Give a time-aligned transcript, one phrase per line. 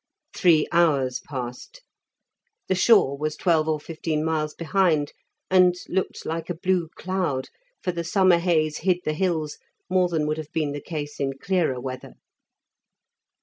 [0.35, 1.83] Three hours passed.
[2.67, 5.13] The shore was twelve or fifteen miles behind,
[5.47, 7.49] and looked like a blue cloud,
[7.83, 9.59] for the summer haze hid the hills,
[9.91, 12.15] more than would have been the case in clearer weather.